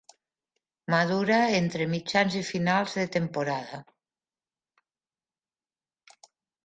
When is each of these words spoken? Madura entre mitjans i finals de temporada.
Madura 0.93 1.37
entre 1.57 1.87
mitjans 1.91 2.37
i 2.41 2.43
finals 2.49 2.95
de 3.01 3.05
temporada. 3.17 3.83